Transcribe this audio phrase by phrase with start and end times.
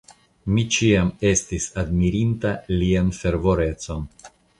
[0.53, 4.09] Mi ĉiam estis admirinta lian fervorecon.